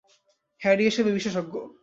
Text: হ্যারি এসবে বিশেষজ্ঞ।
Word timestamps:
হ্যারি 0.61 0.83
এসবে 0.87 1.11
বিশেষজ্ঞ। 1.17 1.53